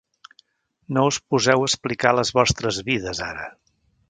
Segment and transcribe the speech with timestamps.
[0.97, 3.49] No us poseu a explicar les vostres vides, ara!